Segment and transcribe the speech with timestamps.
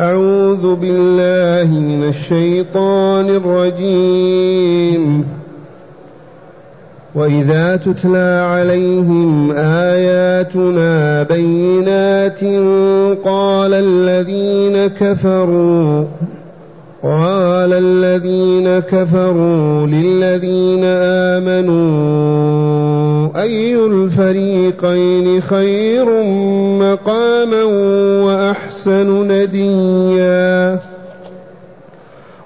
[0.00, 5.24] أعوذ بالله من الشيطان الرجيم.
[7.14, 12.44] وإذا تتلى عليهم آياتنا بينات
[13.24, 16.04] قال الذين كفروا
[17.02, 20.84] قال الذين كفروا للذين
[21.34, 22.10] آمنوا
[23.42, 26.06] أي الفريقين خير
[26.80, 27.62] مقاما
[28.24, 30.78] وأحسن؟ نديا.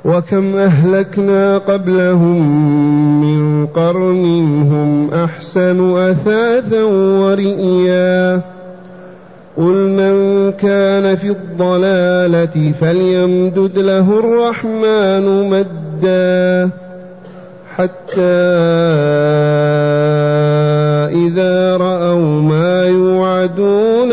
[0.05, 2.41] وكم أهلكنا قبلهم
[3.21, 4.25] من قرن
[4.73, 8.41] هم أحسن أثاثا ورئيا.
[9.57, 16.71] قل من كان في الضلالة فليمدد له الرحمن مدا.
[17.77, 18.21] حتى
[21.15, 24.13] إذا رأوا ما يوعدون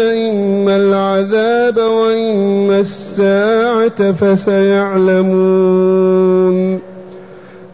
[0.75, 5.31] العذاب وإما الساعة فسيعلمون.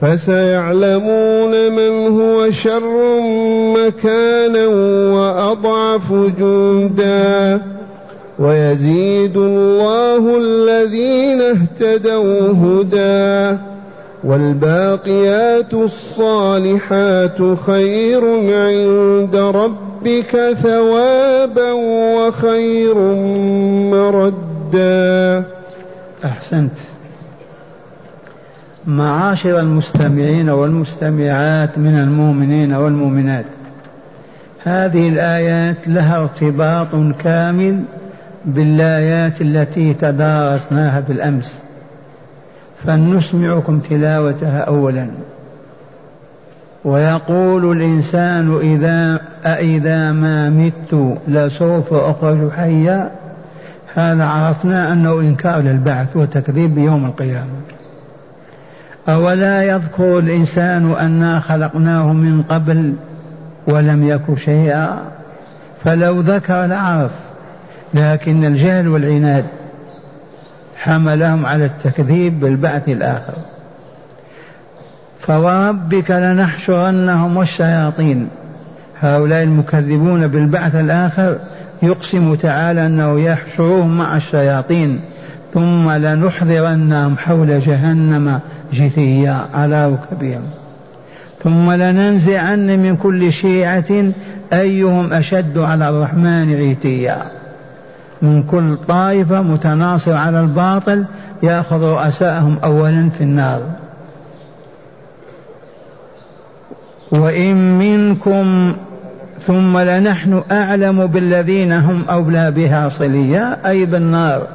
[0.02, 3.20] فسيعلمون من هو شر
[3.78, 4.67] مكانا
[5.14, 7.62] وأضعف جندا.
[8.39, 13.58] ويزيد الله الذين اهتدوا هدى.
[14.23, 18.26] والباقيات الصالحات خير
[18.58, 19.36] عند
[20.08, 21.72] ربك ثوابا
[22.17, 22.95] وخير
[23.91, 25.44] مردا.
[26.25, 26.72] أحسنت.
[28.88, 33.45] معاشر المستمعين والمستمعات من المؤمنين والمؤمنات
[34.64, 36.88] هذه الآيات لها ارتباط
[37.23, 37.83] كامل
[38.45, 41.59] بالآيات التي تدارسناها بالأمس.
[42.86, 45.08] فلنسمعكم تلاوتها اولا.
[46.88, 53.09] ويقول الإنسان اذا أإذا ما مت لسوف أخرج حيا.
[53.95, 57.59] هذا عرفنا أنه إنكار للبعث وتكذيب بيوم القيامة.
[59.09, 62.93] أولا يذكر الإنسان أنا خلقناه من قبل
[63.67, 64.99] ولم يك شيئا.
[65.83, 67.11] فلو ذكر لعرف
[67.93, 69.45] لكن الجهل والعناد
[70.77, 73.33] حملهم على التكذيب بالبعث الآخر.
[75.27, 78.27] فوربك لنحشرنهم والشياطين
[78.99, 81.38] هؤلاء المكذبون بالبعث الآخر
[81.83, 84.99] يقسم تعالى أنه يحشرهم مع الشياطين
[85.54, 88.39] ثم لنحضرنهم حول جهنم
[88.73, 89.45] جثيا.
[89.54, 90.42] على ركبهم
[91.44, 94.11] ثم لننزعن من كل شيعة
[94.54, 97.17] أيهم أشد على الرحمن عيتيا
[98.21, 101.05] من كل طائفة متناصر على الباطل
[101.44, 103.61] يأخذ رؤساءهم أولا في النار.
[107.12, 108.76] وإن منكم
[109.42, 114.48] ثم لنحن أعلم بالذين هم أولى بها صليا أي بالنار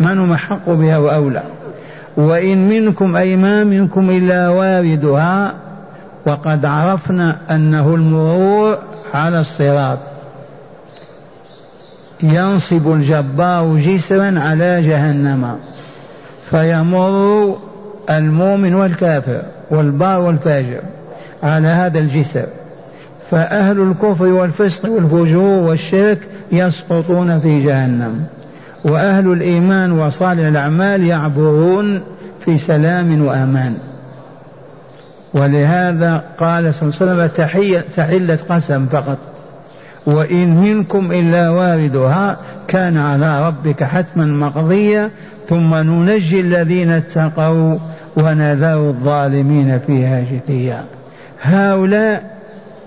[0.00, 1.42] من هم أحق بها وأولى.
[2.16, 5.54] وإن منكم أي ما منكم إلا واردها
[6.26, 8.78] وقد عرفنا أنه المرور
[9.14, 9.98] على الصراط.
[12.22, 15.56] ينصب الجبار جسرا على جهنم.
[16.50, 17.56] فيمر
[18.10, 20.80] المؤمن والكافر والبار والفاجر.
[21.42, 22.46] على هذا الجسر.
[23.30, 26.18] فأهل الكفر والفسق والفجور والشرك
[26.52, 28.24] يسقطون في جهنم.
[28.84, 32.00] وأهل الإيمان وصالح الأعمال يعبرون
[32.44, 33.74] في سلام وأمان.
[35.34, 39.18] ولهذا قال صلى الله عليه وسلم تحية تحلة قسم فقط.
[40.06, 42.36] وإن منكم إلا واردها
[42.68, 45.10] كان على ربك حتما مقضيا
[45.48, 47.78] ثم ننجي الذين اتقوا
[48.16, 50.84] ونذر الظالمين فيها جثيا.
[51.44, 52.34] هؤلاء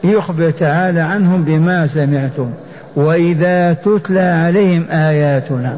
[0.04, 2.50] يخبر تعالى عنهم بما سمعتم
[2.96, 5.78] وإذا تتلى عليهم آياتنا.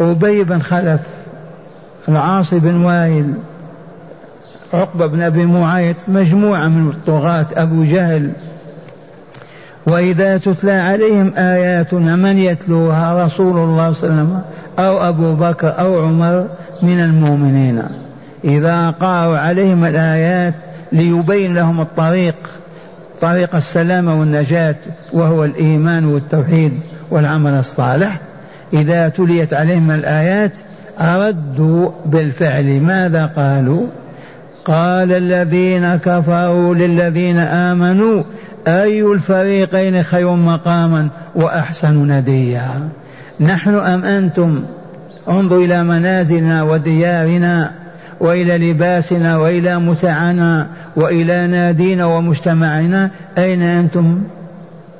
[0.00, 1.00] أبي بن خلف
[2.08, 3.34] العاص بن وائل
[4.74, 8.30] عقبة بن أبي معيط مجموعة من الطغاة أبو جهل.
[9.86, 14.40] وإذا تتلى عليهم آياتنا من يتلوها؟ رسول الله صلى الله عليه وسلم
[14.78, 16.46] أو أبو بكر أو عمر
[16.82, 17.82] من المؤمنين.
[18.44, 20.54] إذا قرأوا عليهم الآيات
[20.92, 22.34] ليبين لهم الطريق
[23.20, 24.74] طريق السلامة والنجاة
[25.12, 26.72] وهو الإيمان والتوحيد
[27.10, 28.20] والعمل الصالح.
[28.72, 30.58] إذا تليت عليهم الآيات
[31.00, 33.86] أردوا بالفعل ماذا قالوا؟
[34.64, 38.22] قال الذين كفروا للذين آمنوا
[38.68, 42.88] أي الفريقين خير مقاما وأحسن نديا؟
[43.40, 44.64] نحن أم أنتم؟
[45.28, 47.79] انظر إلى منازلنا وديارنا.
[48.20, 54.22] وإلى لباسنا وإلى متعنا وإلى نادينا ومجتمعنا أين أنتم؟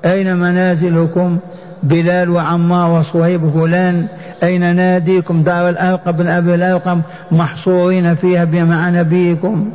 [0.04, 1.38] أين منازلكم؟
[1.82, 4.06] بلال وعمار وصهيب فلان
[4.42, 7.00] أين ناديكم؟ دار الأرقم بن أبي الأرقم
[7.32, 9.70] محصورين فيها مع نبيكم.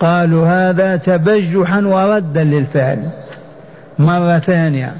[0.00, 2.98] قالوا هذا تبجحا وردا للفعل.
[3.98, 4.92] مرة ثانية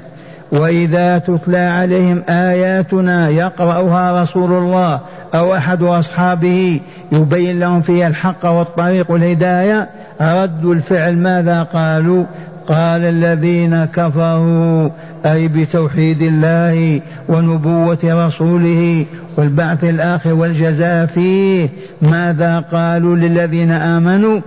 [0.51, 4.99] وإذا تتلى عليهم آياتنا يقرأها رسول الله
[5.35, 6.79] أو أحد أصحابه
[7.11, 9.89] يبين لهم فيها الحق والطريق والهداية
[10.21, 12.23] ردوا الفعل ماذا قالوا؟
[12.67, 14.89] قال الذين كفروا
[15.25, 19.05] أي بتوحيد الله ونبوة رسوله
[19.37, 21.69] والبعث الآخر والجزاء فيه.
[22.01, 24.39] ماذا قالوا للذين آمنوا؟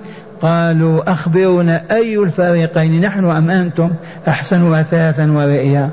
[0.42, 3.90] قالوا أخبرونا أي الفريقين نحن أم أنتم
[4.28, 5.90] أحسن أثاثا ورئيا.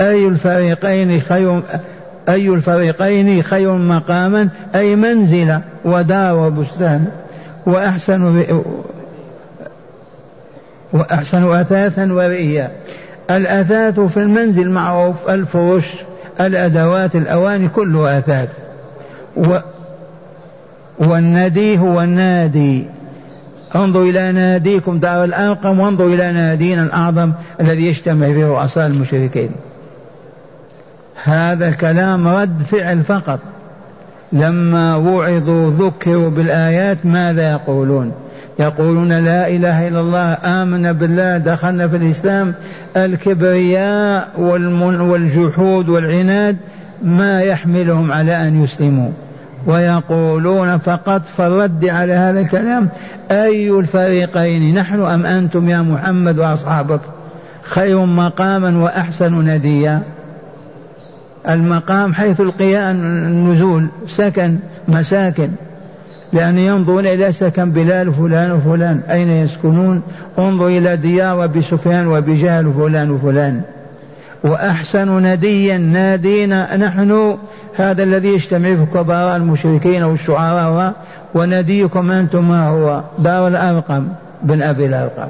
[0.00, 1.62] أي الفريقين خير
[2.28, 7.06] أي الفريقين خير مقاما؟ أي منزلة ودار وبستان.
[7.66, 8.44] وأحسن
[10.92, 12.70] وأحسن أثاثا ورئيا.
[13.30, 15.86] الأثاث في المنزل معروف الفرش
[16.40, 18.48] الأدوات الأواني كله أثاث.
[19.36, 19.58] و
[20.98, 22.84] والندي هو النادي.
[23.74, 29.50] انظروا إلى ناديكم دار الأرقم وانظروا إلى نادينا الأعظم الذي يجتمع به رؤساء المشركين.
[31.24, 33.38] هذا الكلام رد فعل فقط.
[34.32, 38.12] لما وعظوا ذكروا بالآيات ماذا يقولون؟
[38.58, 42.54] يقولون لا إله إلا الله آمنا بالله دخلنا في الإسلام.
[42.96, 46.56] الكبرياء والجحود والعناد
[47.02, 49.10] ما يحملهم على أن يسلموا.
[49.66, 52.88] ويقولون فقط في الرد على هذا الكلام
[53.30, 57.00] أي الفريقين نحن أم أنتم يا محمد وأصحابك؟
[57.62, 60.02] خير مقاما وأحسن نديا.
[61.48, 64.56] المقام حيث القيام النزول سكن
[64.88, 65.48] مساكن
[66.32, 70.02] لأن ينظرون إلى سكن بلال فلان وفلان أين يسكنون؟
[70.38, 73.60] انظر إلى ديار أبي سفيان وأبي جهل وفلان وفلان.
[74.44, 77.36] وأحسن نديا نادينا نحن
[77.76, 80.92] هذا الذي يجتمع في كبراء المشركين والشعراء
[81.34, 84.08] ونديكم أنتم ما هو؟ دار الأرقم
[84.42, 85.28] بن أبي الأرقم.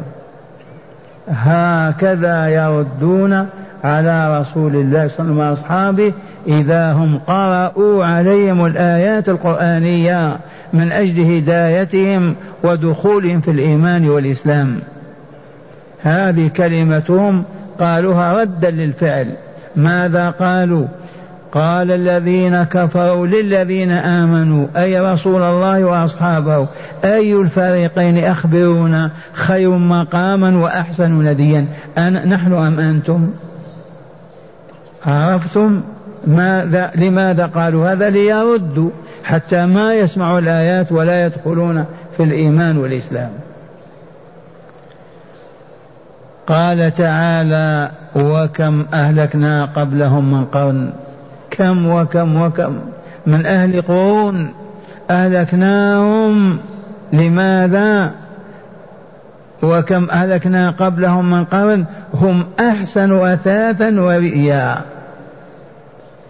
[1.29, 3.47] هكذا يردون
[3.85, 6.13] على رسول الله صلى الله عليه وسلم وأصحابه
[6.49, 10.37] إذا هم قرأوا عليهم الآيات القرآنية
[10.73, 12.35] من أجل هدايتهم
[12.65, 14.79] ودخولهم في الإيمان والإسلام.
[16.03, 17.45] هذه كلمتهم
[17.79, 19.35] قالوها ردا للفعل.
[19.77, 20.87] ماذا قالوا؟
[21.53, 26.69] قال الذين كفروا للذين آمنوا أي رسول الله وأصحابه
[27.05, 31.67] أي الفريقين أخبرونا خير مقاما وأحسن نديا
[31.99, 33.31] أنا نحن أم أنتم؟
[35.07, 35.81] عرفتم
[36.27, 38.91] ماذا لماذا قالوا هذا؟ ليردوا
[39.25, 41.85] حتى ما يسمعوا الآيات ولا يدخلون
[42.17, 43.31] في الإيمان والإسلام.
[46.47, 50.91] قال تعالى وكم أهلكنا قبلهم من قرن؟
[51.51, 52.79] كم وكم وكم
[53.27, 54.53] من أهل قرون
[55.11, 56.59] أهلكناهم.
[57.13, 58.13] لماذا؟
[59.63, 61.85] وكم أهلكنا قبلهم من قرن
[62.15, 64.81] هم أحسن أثاثا ورئيا.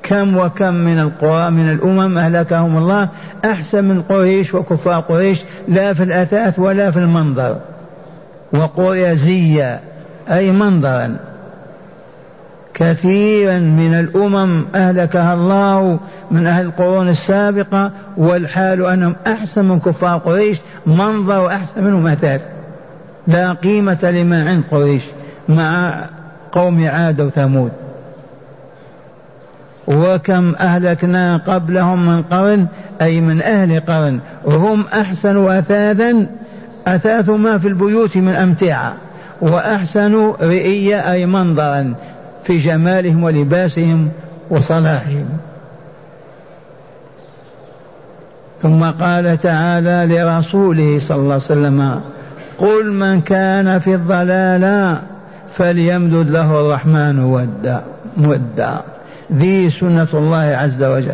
[0.03, 3.09] كم وكم من القرى من الأمم أهلكهم الله
[3.44, 7.56] أحسن من قريش وكفار قريش لا في الأثاث ولا في المنظر.
[8.53, 9.81] وقرية زيا
[10.31, 11.17] أي منظرا.
[12.75, 15.99] كثيرا من الأمم أهلكها الله
[16.31, 22.40] من أهل القرون السابقة والحال أنهم أحسن من كفار قريش منظر وأحسن منهم أثاث.
[23.27, 25.03] لا قيمة لما عند قريش
[25.49, 26.00] مع
[26.53, 27.73] قوم عاد وثمود.
[29.89, 32.67] وكم أهلكنا قبلهم من قرن
[33.03, 36.27] أي من أهل قرن هم أحسن أثاثا
[36.87, 38.95] أثاث ما في البيوت من أمتعة
[39.41, 41.95] وأحسن رئية أي منظرا
[42.45, 44.09] في جمالهم ولباسهم
[44.50, 45.29] وصلاحهم.
[48.62, 52.00] ثم قال تعالى لرسوله صلى الله عليه وسلم
[52.61, 54.97] قل من كان في الضلال
[55.55, 57.83] فليمدد له الرحمن ودا
[58.17, 58.81] مدا
[59.33, 61.12] ذي سنة الله عز وجل.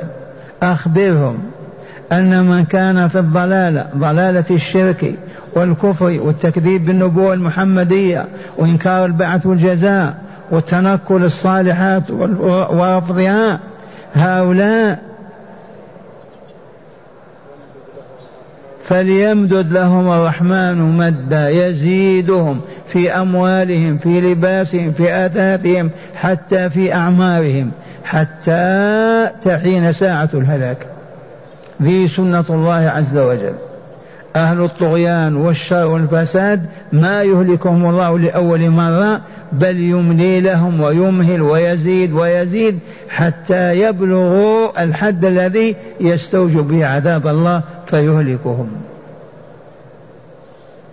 [0.63, 1.39] أخبرهم
[2.13, 5.15] أن من كان في الضلالة ضلالة الشرك
[5.57, 8.25] والكفر والتكذيب بالنبوة المحمدية
[8.59, 10.15] وإنكار البعث والجزاء
[10.51, 12.11] وتنكل الصالحات
[12.71, 13.61] ورفضها
[14.15, 14.99] هؤلاء
[18.89, 27.71] فليمدد لهم الرحمن مدا يزيدهم في أموالهم في لباسهم في أثاثهم حتى في أعمارهم
[28.05, 30.87] حتى تحين ساعة الهلاك.
[31.83, 33.55] ذي سنة الله عز وجل.
[34.37, 39.21] أهل الطغيان والشر والفساد ما يهلكهم الله لأول مرة
[39.53, 42.79] بل يملي لهم ويمهل ويزيد ويزيد
[43.09, 48.73] حتى يبلغوا الحد الذي يستوجب به عذاب الله فيهلكهم.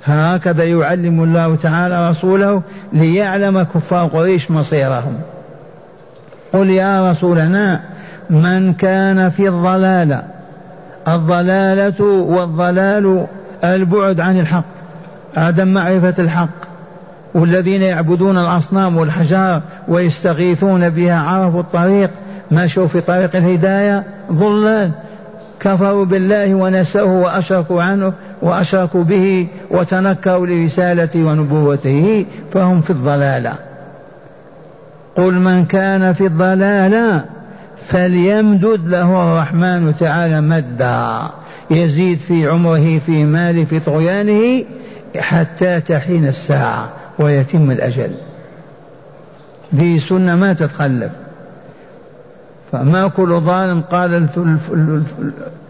[0.05, 2.61] هكذا يعلم الله تعالى رسوله
[2.93, 5.19] ليعلم كفار قريش مصيرهم.
[6.53, 7.81] قل يا رسولنا
[8.29, 10.32] من كان في الضلالة
[11.07, 13.25] الضلالة والضلال
[13.63, 14.63] البعد عن الحق
[15.37, 16.73] عدم معرفة الحق
[17.33, 22.09] والذين يعبدون الأصنام والحجار ويستغيثون بها عرفوا الطريق
[22.51, 24.91] مشوا في طريق الهداية ضلال.
[25.59, 33.53] كفروا بالله ونسوه وأشركوا عنه وأشركوا به وتنكروا لرسالته ونبوته فهم في الضلالة.
[35.15, 37.23] قل من كان في الضلالة
[37.87, 41.29] فليمدد له الرحمن تعالى مدا
[41.71, 44.63] يزيد في عمره في ماله في طغيانه
[45.17, 48.11] حتى تحين الساعة ويتم الأجل.
[49.75, 51.11] ذي سنة ما تتخلف.
[52.71, 54.27] فما كل ظالم قال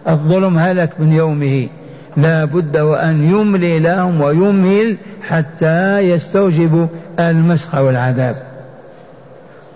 [0.07, 1.67] الظلم هلك من يومه.
[2.17, 6.87] لا بد وأن يملي لهم ويمهل حتى يستوجبوا
[7.19, 8.52] المسخ والعذاب.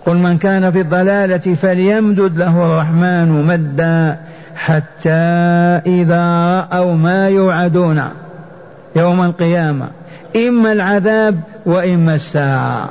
[0.08, 4.18] قل من كان في الضلالة فليمدد له الرحمن مدا
[4.56, 5.10] حتى
[5.86, 6.24] إذا
[6.72, 8.02] رأوا ما يوعدون
[8.96, 9.88] يوم القيامة
[10.36, 12.90] إما العذاب وإما الساعة.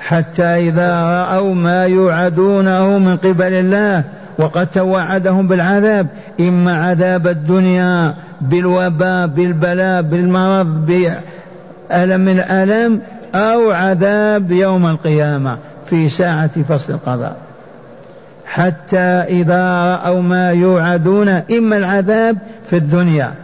[0.00, 4.04] حتى إذا رأوا ما يوعدونه من قبل الله
[4.38, 6.06] وقد توعدهم بالعذاب
[6.40, 13.00] إما عذاب الدنيا بالوباء بالبلاء بالمرض بألم من الألم
[13.34, 15.58] أو عذاب يوم القيامة.
[15.86, 17.36] في ساعة فصل القضاء.
[18.46, 18.98] حتى
[19.28, 22.38] إذا رأوا ما يوعدون إما العذاب
[22.70, 23.34] في الدنيا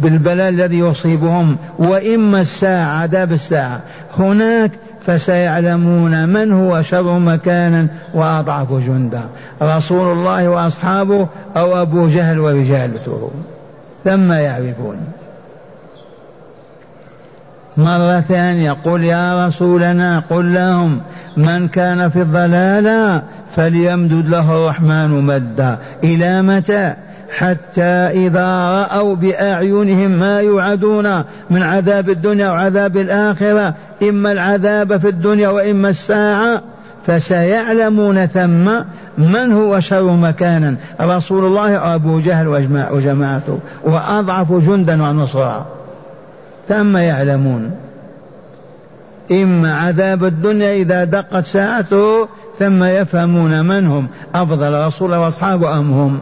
[0.00, 3.80] بالبلاء الذي يصيبهم وإما الساعة عذاب الساعة.
[4.18, 4.70] هناك
[5.06, 9.22] فسيعلمون من هو شر مكانا وأضعف جندا.
[9.62, 13.30] رسول الله وأصحابه أو أبو جهل ورجالته.
[14.04, 14.96] ثم يعرفون.
[17.78, 21.00] مرة ثانية قل يا رسولنا قل لهم
[21.36, 23.22] من كان في الضلالة
[23.56, 25.78] فليمدد له الرحمن مدا.
[26.04, 26.94] إلى متى؟
[27.38, 27.82] حتى
[28.26, 35.88] إذا رأوا بأعينهم ما يوعدون من عذاب الدنيا وعذاب الآخرة إما العذاب في الدنيا وإما
[35.88, 36.62] الساعة
[37.06, 38.70] فسيعلمون ثم
[39.18, 40.74] من هو شر مكانا.
[41.00, 42.48] رسول الله أبو جهل
[42.92, 45.77] وجماعته وأضعف جندا ونصرا.
[46.68, 47.70] ثم يعلمون.
[49.32, 56.20] إما عذاب الدنيا إذا دقت ساعته ثم يفهمون من هم أفضل رسول وأصحابه أم هم.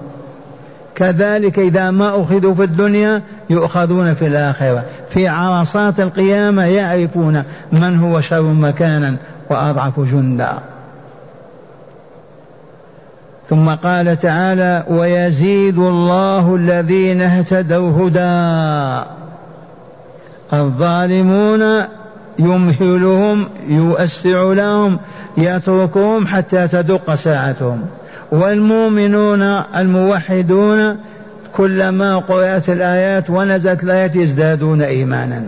[0.95, 4.85] كذلك إذا ما أخذوا في الدنيا يؤخذون في الآخرة.
[5.09, 9.17] في عرصات القيامة يعرفون من هو شر مكانا
[9.51, 10.59] وأضعف جندا.
[13.49, 19.07] ثم قال تعالى ويزيد الله الذين اهتدوا هدى
[20.53, 21.85] الظالمون
[22.39, 24.99] يمهلهم يؤسع لهم
[25.37, 27.85] يتركهم حتى تدق ساعتهم.
[28.33, 29.43] والمؤمنون
[29.77, 30.97] الموحدون
[31.57, 35.43] كلما قرأت الآيات ونزلت الآيات يزدادون إيمانا.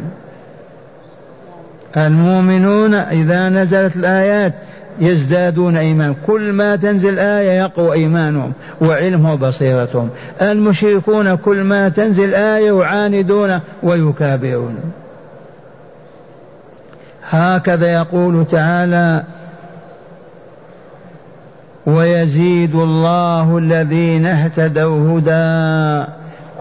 [1.96, 4.52] المؤمنون إذا نزلت الآيات
[5.00, 10.08] يزدادون إيمانا كل ما تنزل آية يقوى إيمانهم وعلمهم وبصيرتهم
[10.42, 14.76] المشركون كل ما تنزل آية يعاندون ويكابرون.
[17.30, 19.24] هكذا يقول تعالى
[21.86, 26.12] ويزيد الله الذين اهتدوا هدى.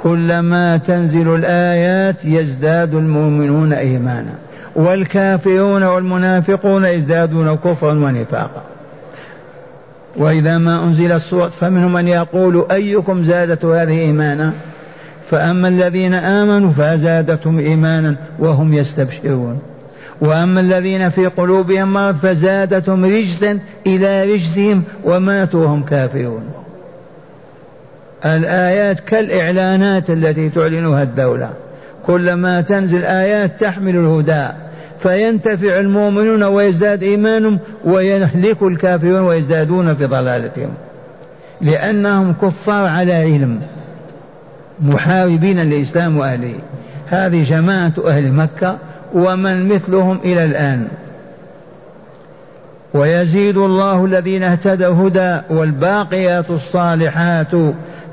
[0.04, 4.34] كلما تنزل الآيات يزداد المؤمنون إيمانا.
[4.78, 8.64] والكافرون والمنافقون يزدادون كفرا ونفاقا.
[10.16, 14.54] وإذا ما أنزل السورة فمنهم من يقول أيكم زادت هذه إيمانا؟
[15.30, 19.60] فأما الذين آمنوا فزادتهم إيمانا وهم يستبشرون.
[20.22, 26.44] وأما الذين في قلوبهم مرض فزادتهم رجسا إلى رجسهم وماتوا وهم كافرون.
[28.26, 31.50] الآيات كالإعلانات التي تعلنها الدولة.
[32.06, 34.67] كلما تنزل آيات تحمل الهدى.
[35.00, 40.70] فينتفع المؤمنون ويزداد إيمانهم ويهلك الكافرون ويزدادون في ضلالتهم.
[41.62, 43.62] لأنهم كفار على علم
[44.82, 46.54] محاربين للإسلام وأهله.
[47.08, 48.78] هذه جماعة أهل مكة
[49.14, 50.88] ومن مثلهم إلى الآن.
[52.94, 57.52] ويزيد الله الذين اهتدوا هدى والباقيات الصالحات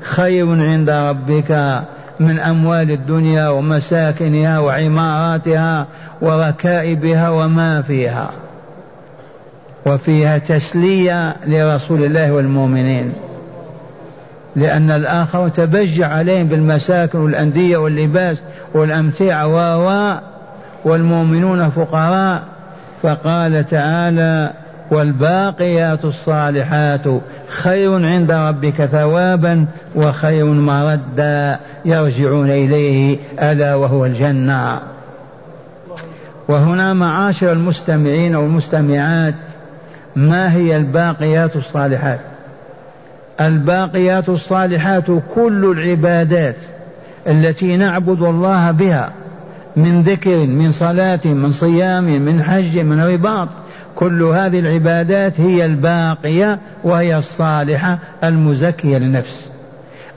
[0.01, 1.81] خير عند ربك.
[2.19, 5.87] من أموال الدنيا ومساكنها وعماراتها
[6.21, 8.29] وركائبها وما فيها.
[9.87, 13.13] وفيها تسلية لرسول الله والمؤمنين.
[14.55, 18.37] لأن الآخر تبجع عليهم بالمساكن والأندية واللباس
[18.73, 20.17] والأمتعة و
[20.85, 22.43] والمؤمنون فقراء.
[23.03, 24.51] فقال تعالى
[24.91, 27.01] والباقيات الصالحات
[27.47, 29.65] خير عند ربك ثوابا
[29.95, 34.79] وخير مردا يرجعون إليه ألا وهو الجنة.
[36.47, 39.35] وهنا معاشر المستمعين والمستمعات
[40.15, 42.19] ما هي الباقيات الصالحات؟
[43.41, 46.55] الباقيات الصالحات كل العبادات
[47.27, 49.09] التي نعبد الله بها
[49.75, 53.47] من ذكر من صلاة من صيام من حج من رباط.
[53.95, 59.45] كل هذه العبادات هي الباقية وهي الصالحة المزكية للنفس.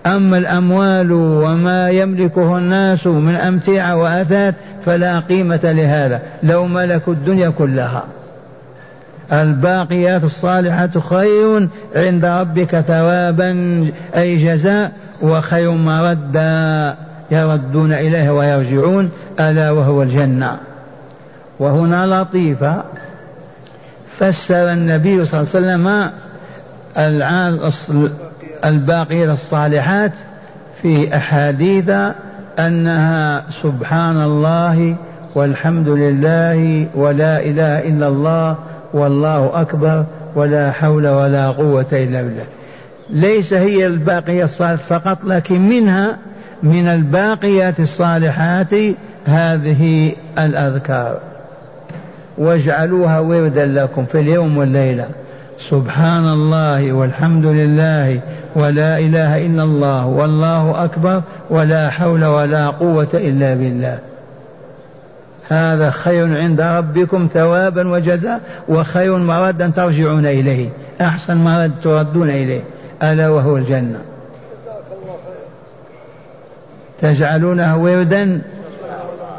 [0.06, 4.54] أما الأموال وما يملكه الناس من أمتعة وأثاث
[4.86, 8.04] فلا قيمة لهذا لو ملكوا الدنيا كلها.
[9.32, 13.50] الباقيات الصالحات خير عند ربك ثوابا
[14.16, 14.92] أي جزاء
[15.22, 16.96] وخير مردا
[17.30, 20.56] يردون إليه ويرجعون ألا وهو الجنة.
[21.60, 22.82] وهنا لطيفة
[24.18, 26.10] فسر النبي صلى الله عليه وسلم
[28.64, 30.12] الباقية الصالحات
[30.82, 31.90] في أحاديث
[32.58, 34.96] أنها سبحان الله
[35.34, 38.56] والحمد لله ولا إله إلا الله
[38.94, 42.44] والله أكبر ولا حول ولا قوة إلا بالله.
[43.10, 46.16] ليس هي الباقية الصالحات فقط لكن منها
[46.62, 48.74] من الباقيات الصالحات
[49.26, 51.18] هذه الأذكار.
[52.38, 55.08] واجعلوها وردا لكم في اليوم والليلة.
[55.70, 58.20] سبحان الله والحمد لله
[58.56, 63.98] ولا إله إلا الله والله أكبر ولا حول ولا قوة إلا بالله.
[65.48, 70.68] هذا خير عند ربكم ثوابا وجزاء وخير مردا ترجعون إليه.
[71.00, 72.60] أحسن مرد تردون إليه.
[73.02, 73.98] ألا وهو الجنة.
[77.00, 78.42] تجعلونه وردا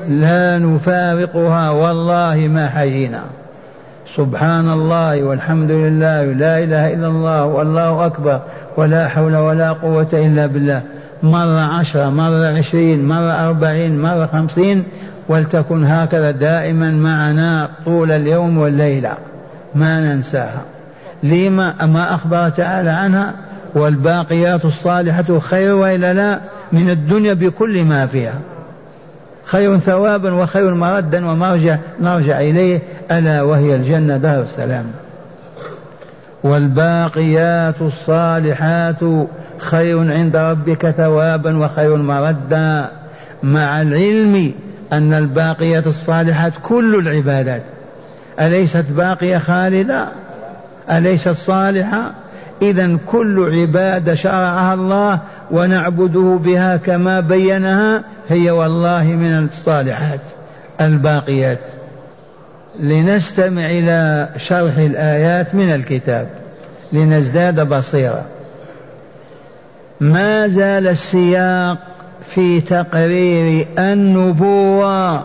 [0.07, 3.21] لا نفارقها والله ما حيينا.
[4.15, 8.41] سبحان الله والحمد لله لا إله إلا الله والله أكبر
[8.77, 10.81] ولا حول ولا قوة إلا بالله.
[11.23, 14.83] مرة عشرة مرة عشرين مرة أربعين مرة خمسين
[15.29, 19.13] ولتكن هكذا دائما معنا طول اليوم والليلة.
[19.75, 20.61] ما ننساها.
[21.23, 23.33] لما ما أخبر تعالى عنها؟
[23.75, 26.39] والباقيات الصالحة خير وإلا لا
[26.71, 28.39] من الدنيا بكل ما فيها.
[29.51, 32.79] خير ثوابا وخير مردا ومرجع نرجع إليه.
[33.11, 34.17] ألا وهي الجنة.
[34.17, 34.85] دار السلام.
[36.43, 38.95] والباقيات الصالحات
[39.57, 42.89] خير عند ربك ثوابا وخير مردا
[43.43, 44.51] مع العلم
[44.93, 47.61] أن الباقيات الصالحات كل العبادات.
[48.41, 50.05] أليست باقية خالدة؟
[50.91, 52.11] أليست صالحة؟
[52.61, 55.19] إذا كل عبادة شرعها الله
[55.51, 60.19] ونعبده بها كما بينها هي والله من الصالحات
[60.81, 61.59] الباقيات.
[62.79, 66.27] لنستمع إلى شرح الآيات من الكتاب.
[66.91, 68.25] لنزداد بصيرة.
[69.99, 71.77] ما زال السياق
[72.27, 75.23] في تقرير النبوة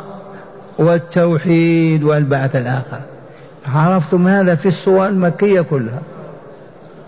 [0.78, 3.00] والتوحيد والبعث الآخر.
[3.66, 6.02] عرفتم هذا في الصور المكية كلها.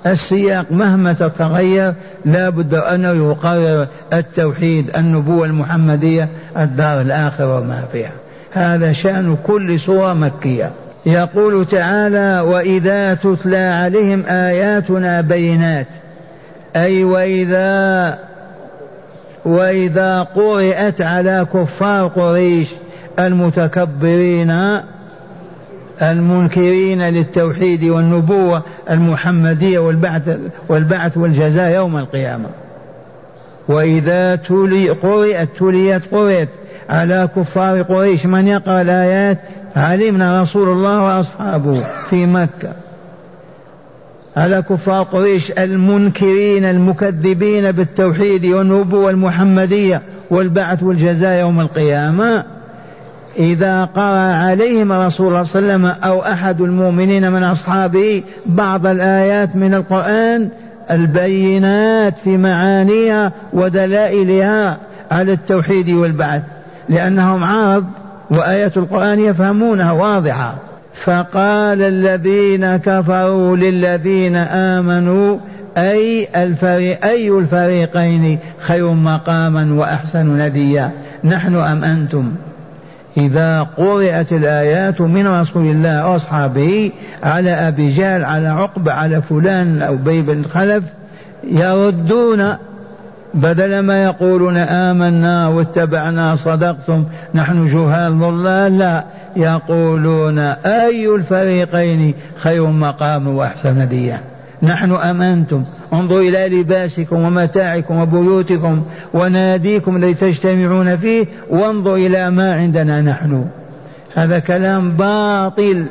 [0.06, 8.12] السياق مهما تتغير لا بد أنه يقرر التوحيد النبوة المحمدية الدار الآخرة وما فيها.
[8.52, 10.70] هذا شأن كل سورة مكية.
[11.06, 15.86] يقول تعالى وإذا تتلى عليهم آياتنا بينات
[16.76, 18.18] أي وإذا
[19.44, 22.68] وإذا قرأت على كفار قريش
[23.18, 24.80] المتكبرين
[26.02, 32.48] المنكرين للتوحيد والنبوة المحمدية والبعث والبعث والجزاء يوم القيامة.
[33.68, 36.48] وإذا تلي قرئت تليت قرئت
[36.90, 39.38] على كفار قريش من يقرأ الآيات
[39.76, 42.72] علمنا رسول الله وأصحابه في مكة.
[44.36, 52.55] على كفار قريش المنكرين المكذبين بالتوحيد والنبوة المحمدية والبعث والجزاء يوم القيامة.
[53.38, 58.86] إذا قرأ عليهم رسول الله صلى الله عليه وسلم أو أحد المؤمنين من أصحابه بعض
[58.86, 60.48] الآيات من القرآن
[60.90, 64.76] البينات في معانيها ودلائلها
[65.10, 66.42] على التوحيد والبعث
[66.88, 67.84] لأنهم عرب
[68.30, 70.54] وآيات القرآن يفهمونها واضحة.
[70.94, 75.38] فقال الذين كفروا للذين آمنوا
[75.78, 80.90] أي الفريق أي الفريقين خير مقاما وأحسن نديا؟
[81.24, 82.32] نحن أم أنتم؟
[83.16, 89.96] إذا قرأت الآيات من رسول الله وأصحابه على أبي جهل على عقبة على فلان أو
[89.96, 90.84] بي بن خلف
[91.44, 92.56] يردون
[93.34, 99.04] بدل ما يقولون آمنا واتبعنا صدقتم نحن جهال ضلال لا
[99.36, 104.20] يقولون أي الفريقين خير مقام وأحسن ديا
[104.66, 108.82] نحن أم أنتم انظروا إلى لباسكم ومتاعكم وبيوتكم
[109.14, 111.26] وناديكم الذي تجتمعون فيه.
[111.50, 113.44] وانظروا إلى ما عندنا نحن.
[114.14, 115.86] هذا كلام باطل.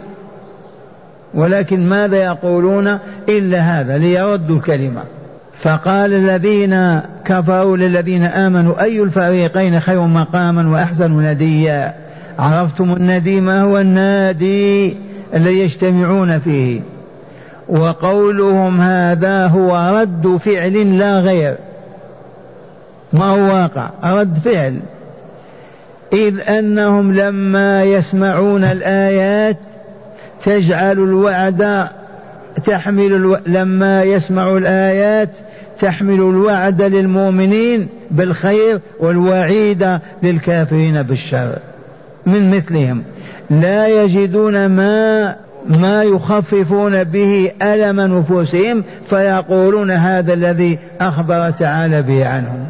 [1.34, 2.98] ولكن ماذا يقولون
[3.30, 5.02] إلا هذا؟ ليردوا الكلمة.
[5.62, 11.94] فقال الذين كفروا للذين آمنوا أي الفريقين خير مقاما وأحسن نديا؟
[12.40, 14.98] عرفتم الندي ما هو النادي
[15.36, 16.82] الذي يجتمعون فيه.
[17.70, 21.56] وقولهم هذا هو رد فعل لا غير.
[23.14, 24.80] ما هو واقع؟ رد فعل.
[26.14, 29.58] إذ أنهم لما يسمعون الآيات
[30.42, 31.88] تجعل الوعد
[32.64, 33.38] تحمل ألو...
[33.48, 35.38] لما يسمعوا الآيات
[35.80, 41.58] تحمل الوعد للمؤمنين بالخير والوعيد للكافرين بالشر.
[42.26, 43.04] من مثلهم.
[43.50, 45.36] لا يجدون ما
[45.68, 52.66] ما يخففون به ألم نفوسهم فيقولون هذا الذي أخبر تعالى به عنهم.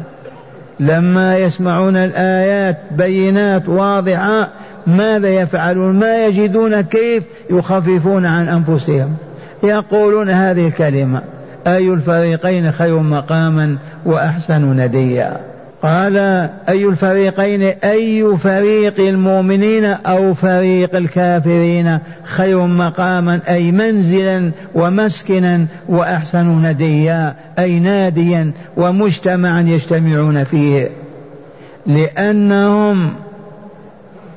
[0.80, 4.48] لما يسمعون الآيات بينات واضحة
[4.86, 9.16] ماذا يفعلون؟ ما يجدون كيف يخففون عن أنفسهم؟
[9.62, 11.22] يقولون هذه الكلمة
[11.66, 15.36] أي الفريقين خير مقاما وأحسن نديا.
[15.86, 16.16] قال
[16.68, 27.34] أي الفريقين أي فريق المؤمنين أو فريق الكافرين خير مقاما أي منزلا ومسكنا وأحسن نديا
[27.58, 30.90] أي ناديا ومجتمعا يجتمعون فيه.
[31.86, 33.10] لأنهم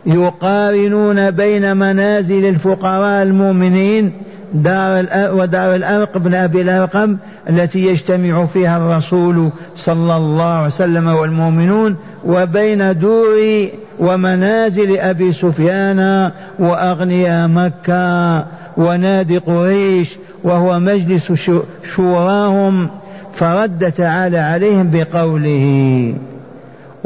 [0.05, 4.11] يقارنون بين منازل الفقراء المؤمنين
[4.53, 7.17] دار ودار الأرق بن أبي الأرقم
[7.49, 13.67] التي يجتمع فيها الرسول صلى الله عليه وسلم والمؤمنون وبين دور
[13.99, 18.45] ومنازل أبي سفيان وأغنياء مكة
[18.77, 21.49] ونادي قريش وهو مجلس
[21.83, 22.87] شوراهم
[23.33, 26.13] فرد تعالى عليهم بقوله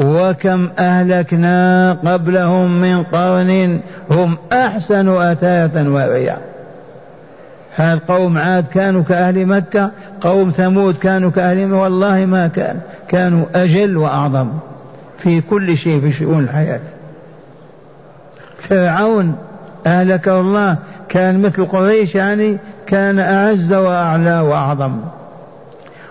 [0.00, 3.80] وكم أهلكنا قبلهم من قرن
[4.10, 6.53] هم أحسن أثاثا ورئا
[7.76, 11.76] هذا قوم عاد كانوا كأهل مكة قوم ثمود كانوا كأهل مكة.
[11.76, 14.48] والله ما كان كانوا أجل وأعظم
[15.18, 16.80] في كل شيء في شؤون الحياة.
[18.58, 19.36] فرعون
[19.86, 20.76] أهلكه الله
[21.08, 25.00] كان مثل قريش يعني كان أعز وأعلى وأعظم.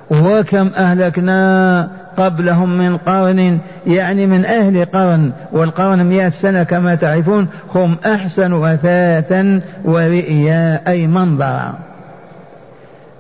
[0.10, 7.96] وكم أهلكنا قبلهم من قرن يعني من أهل قرن والقرن مئة سنة كما تعرفون هم
[8.06, 11.93] أحسن أثاثا ورئيا أي منظرا.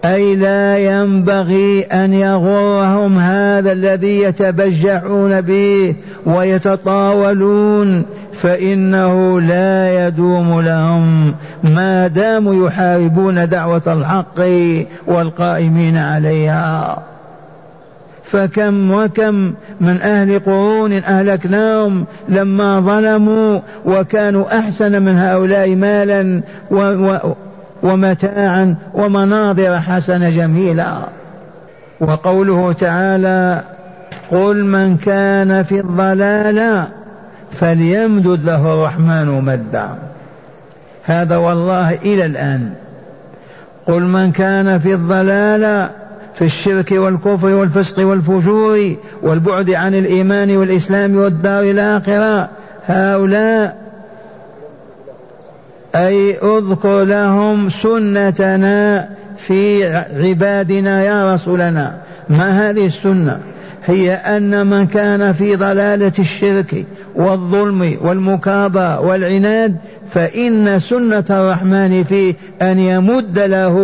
[0.06, 11.34] أي لا ينبغي أن يغرهم هذا الذي يتبجحون به ويتطاولون فإنه لا يدوم لهم.
[11.64, 14.40] ما داموا يحاربون دعوة الحق
[15.08, 17.04] والقائمين عليها.
[18.24, 27.34] فكم وكم من أهل قرون أهلكناهم لما ظلموا وكانوا أحسن من هؤلاء مالا و و
[27.84, 31.04] ومتاعا ومناظر حسنة جميلة.
[32.00, 33.62] وقوله تعالى
[34.32, 36.84] قل من كان في الضلال
[37.52, 39.90] فليمدد له الرحمن مدا.
[41.04, 42.74] هذا والله إلى الآن.
[43.88, 45.90] قل من كان في الضلال
[46.34, 52.50] في الشرك والكفر والفسق والفجور والبعد عن الإيمان والإسلام والدار الآخرة
[52.86, 53.83] هؤلاء
[55.96, 61.96] أي اذكر لهم سنتنا في عبادنا يا رسولنا.
[62.30, 63.40] ما هذه السنة؟
[63.86, 69.76] هي أن من كان في ضلالة الشرك والظلم والمكابرة والعناد
[70.12, 73.76] فإن سنة الرحمن فيه أن يمد له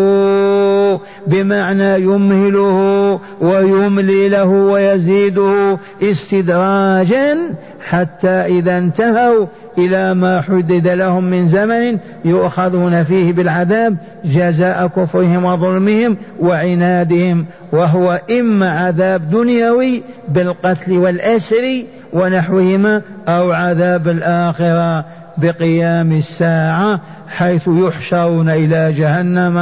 [1.27, 7.37] بمعنى يمهله ويملي له ويزيده استدراجا
[7.81, 9.45] حتى إذا انتهوا
[9.77, 18.69] إلى ما حدد لهم من زمن يؤخذون فيه بالعذاب جزاء كفرهم وظلمهم وعنادهم وهو إما
[18.69, 25.05] عذاب دنيوي بالقتل والأسر ونحوهما أو عذاب الآخرة
[25.37, 29.57] بقيام الساعة حيث يحشرون إلى جهنم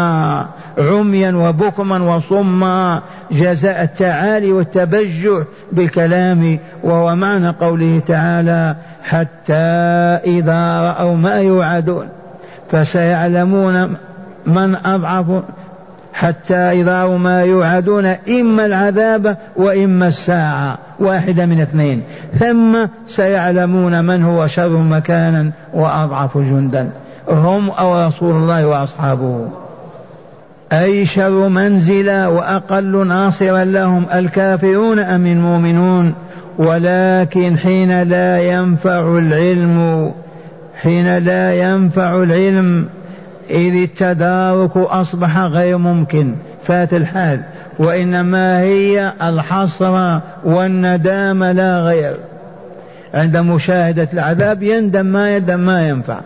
[0.77, 3.01] عميا وبكما وصما
[3.31, 9.53] جزاء التعالي والتبجح بالكلام وهو معنى قوله تعالى حتى
[10.25, 12.07] إذا رأوا ما يوعدون.
[12.71, 13.95] فسيعلمون
[14.45, 15.25] من أضعف
[16.13, 20.77] حتى إذا رأوا ما يوعدون إما العذاب وإما الساعة.
[20.99, 22.03] واحدة من اثنين.
[22.39, 26.89] ثم سيعلمون من هو شر مكانا وأضعف جندا.
[27.29, 29.47] هم أو رسول الله وأصحابه.
[30.71, 36.13] أي شر منزلا وأقل ناصرا لهم الكافرون أم المؤمنون؟
[36.57, 40.11] ولكن حين لا ينفع العلم
[40.81, 42.87] حين لا ينفع العلم
[43.49, 46.33] إذ التدارك أصبح غير ممكن.
[46.63, 47.39] فات الحال.
[47.79, 52.15] وإنما هي الحسرة والندام لا غير.
[53.13, 56.19] عند مشاهدة العذاب يندم ما يندم ما ينفع.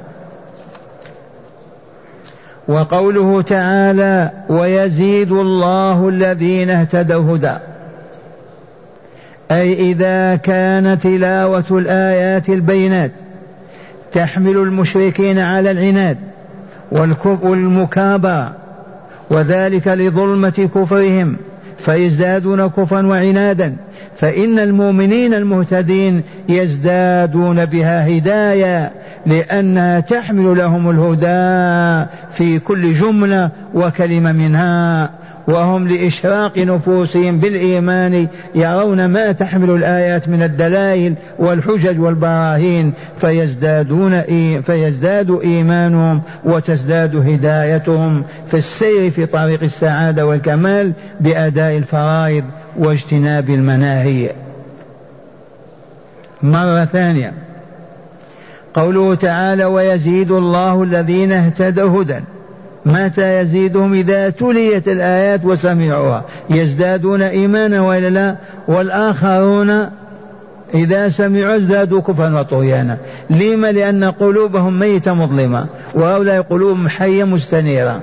[2.72, 7.58] وقوله تعالى ويزيد الله الذين اهتدوا هدى.
[9.52, 13.12] أي إذا كان تلاوة الآيات البينات
[14.12, 16.18] تحمل المشركين على العناد
[17.42, 18.52] والمكابرة
[19.30, 21.36] وذلك لظلمة كفرهم
[21.80, 23.76] فيزدادون كفرا وعنادا.
[24.18, 28.92] فإن المؤمنين المهتدين يزدادون بها هداية
[29.26, 35.10] لأنها تحمل لهم الهدى في كل جملة وكلمة منها.
[35.48, 44.22] وهم لإشراق نفوسهم بالإيمان يرون ما تحمل الآيات من الدلائل والحجج والبراهين فيزدادون
[44.62, 52.44] فيزداد إيمانهم وتزداد هدايتهم في السير في طريق السعادة والكمال بأداء الفرائض
[52.78, 54.30] واجتناب المناهي.
[56.44, 57.34] مرة ثانية.
[58.74, 62.20] قوله تعالى ويزيد الله الذين اهتدوا هدى.
[62.86, 66.24] متى يزيدهم؟ إذا تليت الآيات وسمعوها.
[66.50, 68.36] يزدادون إيمانا وإلا لا؟
[68.68, 69.90] والآخرون
[70.74, 72.98] إذا سمعوا ازدادوا كفرا وطغيانا.
[73.30, 78.02] لما؟ لأن قلوبهم ميتة مظلمة وهؤلاء قلوبهم حية مستنيرة.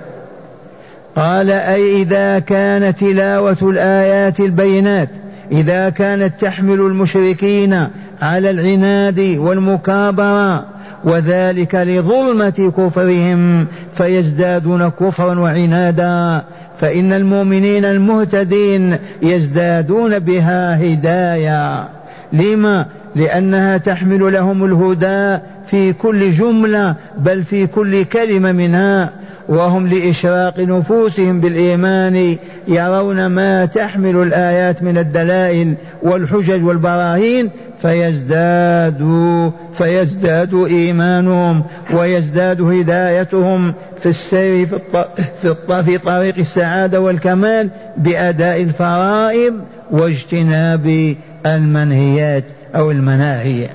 [1.17, 5.09] قال أي إذا كانت تلاوة الآيات البينات
[5.53, 7.89] إذا كانت تحمل المشركين
[8.23, 10.65] على العناد والمكابرة
[11.05, 16.45] وذلك لظلمة كفرهم فيزدادون كفرا وعنادا
[16.81, 21.89] فإن المؤمنين المهتدين يزدادون بها هداية
[22.33, 29.11] لما؟ لأنها تحمل لهم الهدى في كل جملة بل في كل كلمة منها
[29.49, 32.37] وهم لإشراق نفوسهم بالإيمان
[32.69, 37.51] يرون ما تحمل الآيات من الدلائل والحجج والبراهين
[37.83, 41.63] فيزدادوا فيزداد إيمانهم
[41.95, 45.05] ويزداد هدايتهم في السير في,
[45.43, 49.55] في, في طريق السعادة والكمال بأداء الفرائض
[49.91, 51.15] واجتناب
[51.47, 52.45] المنهيات
[52.77, 53.69] أو المناهي.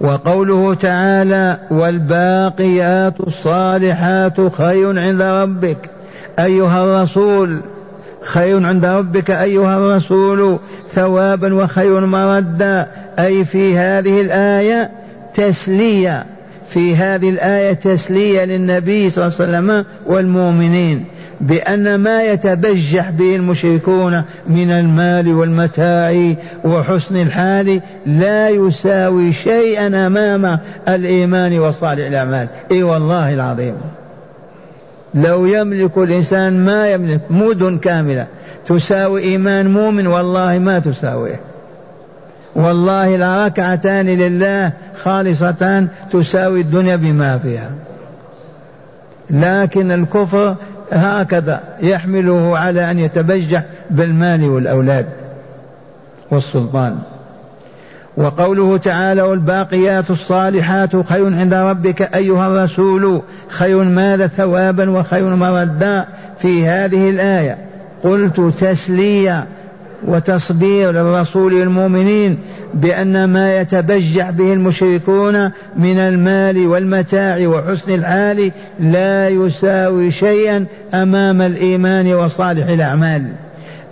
[0.00, 5.90] وقوله تعالى والباقيات الصالحات خير عند ربك.
[6.38, 7.60] أيها الرسول
[8.24, 10.58] خير عند ربك أيها الرسول
[10.88, 12.86] ثوابا وخير مردا.
[13.18, 14.90] أي في هذه الآية
[15.34, 16.24] تسلية
[16.68, 21.04] في هذه الآية تسلية للنبي صلى الله عليه وسلم والمؤمنين
[21.40, 30.58] بأن ما يتبجح به المشركون من المال والمتاع وحسن الحال لا يساوي شيئا أمام
[30.88, 32.48] الإيمان وصالح الأعمال.
[32.70, 33.74] إي والله العظيم.
[35.14, 38.26] لو يملك الإنسان ما يملك مدن كاملة
[38.66, 41.40] تساوي إيمان مؤمن والله ما تساويه.
[42.54, 44.72] والله لركعتان لله
[45.02, 47.70] خالصتان تساوي الدنيا بما فيها.
[49.30, 50.54] لكن الكفر
[50.92, 55.06] هكذا يحمله على أن يتبجح بالمال والأولاد
[56.30, 56.98] والسلطان.
[58.16, 66.04] وقوله تعالى والباقيات الصالحات خير عند ربك أيها الرسول خير ماذا ثوابا وخير مردا
[66.38, 67.58] في هذه الآية.
[68.04, 69.46] قلت تسلية
[70.06, 72.38] وتصبير للرسول المؤمنين
[72.74, 82.14] بأن ما يتبجح به المشركون من المال والمتاع وحسن الحال لا يساوي شيئا أمام الإيمان
[82.14, 83.24] وصالح الأعمال.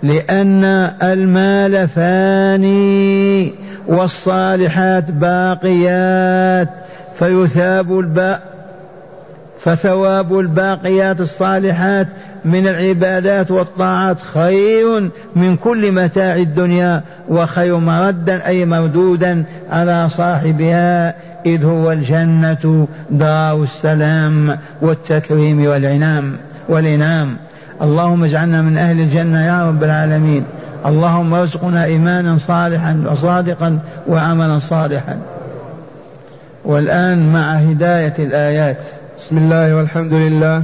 [0.03, 0.63] لأن
[1.03, 3.53] المال فاني
[3.87, 6.69] والصالحات باقيات
[7.15, 8.41] فيثاب الباء
[9.59, 12.07] فثواب الباقيات الصالحات
[12.45, 21.65] من العبادات والطاعات خير من كل متاع الدنيا وخير مردا أي مردودا على صاحبها إذ
[21.65, 26.37] هو الجنة دار السلام والتكريم والعنام
[26.69, 27.35] والإنام
[27.81, 30.43] اللهم اجعلنا من أهل الجنة يا رب العالمين.
[30.85, 35.17] اللهم ارزقنا إيمانا صالحا وصادقا وعملا صالحا.
[36.65, 38.85] والآن مع هداية الآيات.
[39.17, 40.63] بسم الله والحمد لله.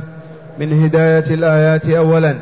[0.59, 2.35] من هداية الآيات أولا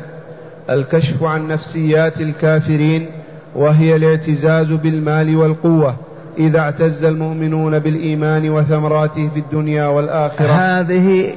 [0.70, 3.06] الكشف عن نفسيات الكافرين
[3.54, 5.96] وهي الاعتزاز بالمال والقوة.
[6.38, 10.46] إذا اعتز المؤمنون بالإيمان وثمراته في الدنيا والآخرة.
[10.46, 11.32] هذه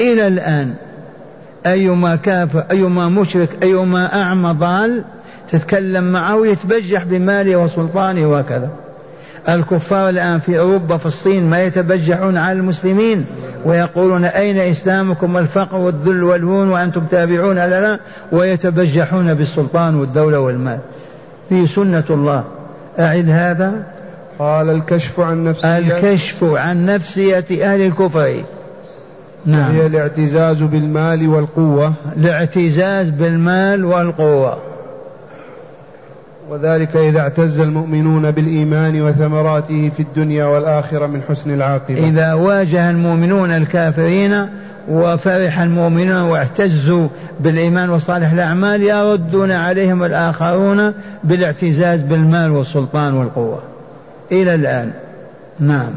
[0.00, 0.74] إلى الآن
[1.66, 5.04] أيما كافر أيما مشرك أيما أعمى ضال
[5.50, 8.70] تتكلم معه ويتبجح بماله وسلطانه وكذا
[9.48, 13.26] الكفار الآن في أوروبا في الصين ما يتبجحون على المسلمين
[13.64, 18.00] ويقولون أين إسلامكم الفقر والذل والهون وأنتم تابعون لنا
[18.32, 20.78] ويتبجحون بالسلطان والدولة والمال.
[21.48, 22.44] في سنة الله.
[22.98, 23.72] أعد هذا.
[24.38, 28.34] قال الكشف عن نفسية الكشف عن نفسية أهل الكفر.
[29.46, 29.72] نعم.
[29.72, 31.92] هي الاعتزاز بالمال والقوة.
[32.16, 34.58] الاعتزاز بالمال والقوة.
[36.50, 42.08] وذلك إذا اعتز المؤمنون بالإيمان وثمراته في الدنيا والآخرة من حسن العاقبة.
[42.08, 44.46] إذا واجه المؤمنون الكافرين
[44.88, 47.08] وفرح المؤمنون واعتزوا
[47.40, 50.92] بالإيمان وصالح الأعمال يردون عليهم الآخرون
[51.24, 53.58] بالاعتزاز بالمال والسلطان والقوة.
[54.32, 54.90] إلى الآن.
[55.60, 55.90] نعم.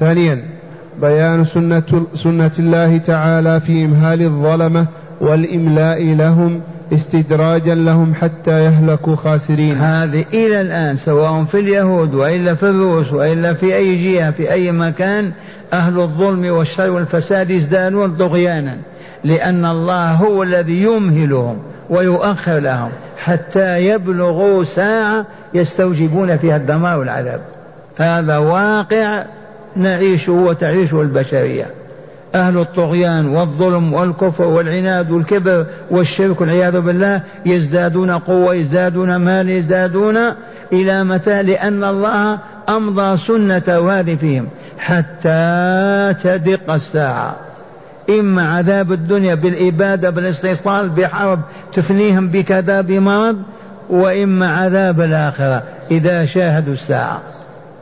[0.00, 0.53] ثانيا
[1.00, 4.86] بيان سنة, سنة الله تعالى في إمهال الظلمة
[5.20, 6.60] والإملاء لهم
[6.92, 9.76] استدراجا لهم حتى يهلكوا خاسرين.
[9.76, 14.72] هذه إلى الآن سواء في اليهود وإلا في الروس وإلا في أي جهة في أي
[14.72, 15.32] مكان
[15.72, 18.76] أهل الظلم والشر والفساد يزدادون طغيانا
[19.24, 21.56] لأن الله هو الذي يمهلهم
[21.90, 27.40] ويؤخر لهم حتى يبلغوا ساعة يستوجبون فيها الدمار والعذاب.
[27.98, 29.24] هذا واقع
[29.76, 31.66] نعيشه وتعيشه البشرية.
[32.34, 40.16] أهل الطغيان والظلم والكفر والعناد والكبر والشرك والعياذ بالله يزدادون قوة يزدادون مال يزدادون
[40.72, 47.36] إلى متى؟ لأن الله أمضى سنة هذه فيهم حتى تدق الساعة.
[48.10, 51.40] إما عذاب الدنيا بالإبادة بالاستيصال بحرب
[51.72, 53.36] تفنيهم بكذا بمرض
[53.90, 57.22] وإما عذاب الآخرة إذا شاهدوا الساعة.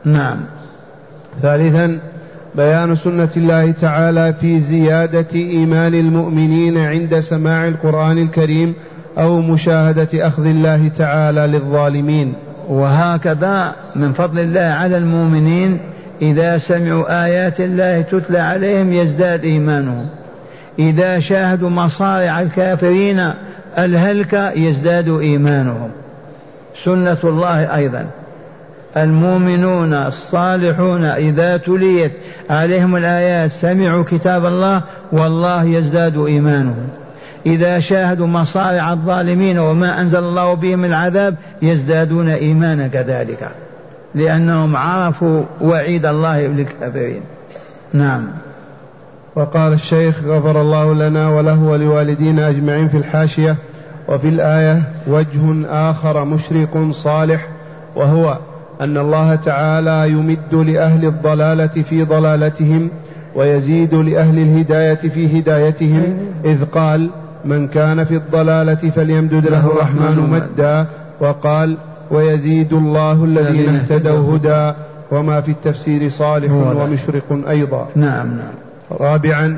[0.05, 0.37] نعم.
[1.41, 1.99] ثالثا
[2.55, 8.73] بيان سنة الله تعالى في زيادة إيمان المؤمنين عند سماع القرآن الكريم
[9.17, 12.33] أو مشاهدة أخذ الله تعالى للظالمين.
[12.69, 15.79] وهكذا من فضل الله على المؤمنين
[16.21, 20.05] إذا سمعوا آيات الله تتلى عليهم يزداد إيمانهم.
[20.79, 23.33] إذا شاهدوا مصارع الكافرين
[23.77, 25.89] الهلك يزداد إيمانهم.
[26.83, 28.05] سنة الله أيضا.
[28.97, 32.11] المؤمنون الصالحون إذا تليت
[32.49, 36.87] عليهم الآيات سمعوا كتاب الله والله يزداد إيمانهم.
[37.45, 43.49] إذا شاهدوا مصارع الظالمين وما أنزل الله بهم العذاب يزدادون إيمانا كذلك
[44.15, 47.21] لأنهم عرفوا وعيد الله للكافرين.
[47.93, 48.27] نعم.
[49.35, 53.55] وقال الشيخ غفر الله لنا وله ولوالدينا أجمعين في الحاشية
[54.07, 57.47] وفي الآية وجه آخر مشرق صالح
[57.95, 58.37] وهو
[58.83, 62.89] أن الله تعالى يمد لأهل الضلالة في ضلالتهم
[63.35, 67.09] ويزيد لأهل الهداية في هدايتهم إذ قال
[67.45, 70.85] من كان في الضلالة فليمدد له الرحمن مدا
[71.19, 71.77] وقال
[72.11, 74.73] ويزيد الله الذين اهتدوا هدى
[75.11, 77.87] وما في التفسير صالح ومشرق أيضا.
[77.95, 78.53] نعم نعم.
[78.91, 79.57] رابعا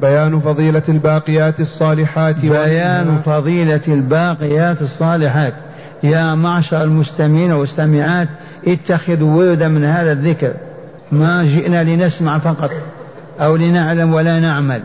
[0.00, 5.54] بيان فضيلة الباقيات الصالحات بيان فضيلة الباقيات الصالحات.
[6.04, 8.28] يا معشر المستمعين والمستمعات
[8.66, 10.52] اتخذوا وردا من هذا الذكر.
[11.12, 12.70] ما جئنا لنسمع فقط
[13.40, 14.82] أو لنعلم ولا نعمل.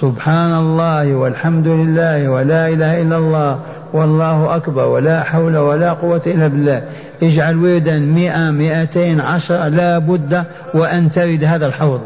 [0.00, 3.60] سبحان الله والحمد لله ولا إله إلا الله
[3.92, 6.82] والله أكبر ولا حول ولا قوة إلا بالله.
[7.22, 10.44] اجعل وردا مئة مئتين عشرة لا بد
[10.74, 12.00] وأن ترد هذا الحوض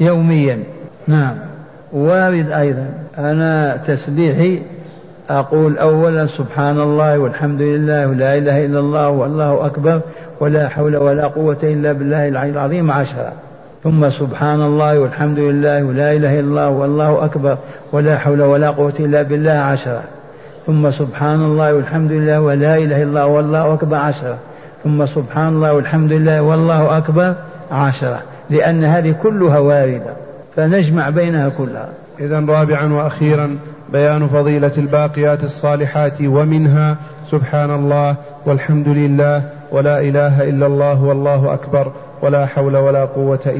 [0.00, 0.58] يوميا.
[1.08, 1.34] نعم.
[1.92, 2.86] وارد أيضا.
[3.18, 4.62] أنا تسبيحي
[5.30, 10.00] أقول أولا سبحان الله والحمد لله ولا إله إلا الله والله أكبر
[10.40, 13.32] ولا حول ولا قوة إلا بالله العلي العظيم عشرة.
[13.84, 17.56] ثم سبحان الله والحمد لله ولا إله إلا الله والله أكبر
[17.92, 20.02] ولا حول ولا قوة إلا بالله عشرة.
[20.66, 24.36] ثم سبحان الله والحمد لله ولا إله إلا الله والله أكبر عشرة.
[24.84, 27.34] ثم سبحان الله والحمد لله والله أكبر
[27.70, 28.22] عشرة.
[28.50, 30.12] لأن هذه كلها واردة.
[30.56, 31.88] فنجمع بينها كلها.
[32.20, 33.56] إذا رابعا وأخيرا
[33.92, 36.96] بيان فضيلة الباقيات الصالحات ومنها
[37.30, 38.16] سبحان الله
[38.46, 43.56] والحمد لله ولا إله إلا الله والله أكبر ولا حول ولا قوة إلا